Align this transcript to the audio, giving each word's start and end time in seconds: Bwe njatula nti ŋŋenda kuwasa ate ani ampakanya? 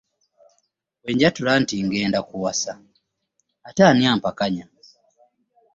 Bwe 1.01 1.11
njatula 1.15 1.51
nti 1.61 1.75
ŋŋenda 1.85 2.19
kuwasa 2.29 2.73
ate 3.67 3.81
ani 3.89 4.03
ampakanya? 4.11 4.65